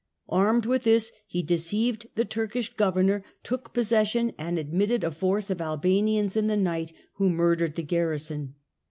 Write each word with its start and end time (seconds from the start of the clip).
Armed 0.29 0.65
with 0.65 0.81
this 0.81 1.11
he 1.27 1.43
deceived 1.43 2.07
the 2.15 2.25
Turkish 2.25 2.73
Governor, 2.73 3.23
took 3.43 3.71
possession, 3.71 4.33
and 4.35 4.57
admitted 4.57 5.03
a 5.03 5.11
force 5.11 5.51
of 5.51 5.61
Albanians 5.61 6.35
in 6.35 6.47
the 6.47 6.57
night, 6.57 6.91
who 7.17 7.29
murdered 7.29 7.75
the 7.75 7.83
garrison. 7.83 8.55